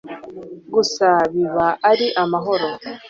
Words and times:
gusa 0.73 1.07
bib 1.31 1.55
ari 1.91 2.07
amahoro 2.23 2.67